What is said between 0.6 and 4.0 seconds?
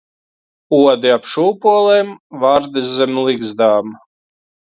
Odi ap šūpolēm, vardes zem ligzdām.